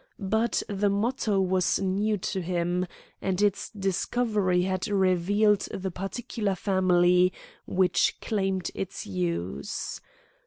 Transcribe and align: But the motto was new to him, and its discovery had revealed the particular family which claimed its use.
But 0.17 0.63
the 0.67 0.89
motto 0.89 1.39
was 1.39 1.77
new 1.77 2.17
to 2.17 2.41
him, 2.41 2.87
and 3.21 3.39
its 3.39 3.69
discovery 3.69 4.63
had 4.63 4.87
revealed 4.87 5.67
the 5.71 5.91
particular 5.91 6.55
family 6.55 7.31
which 7.67 8.15
claimed 8.19 8.71
its 8.73 9.05
use. 9.05 10.01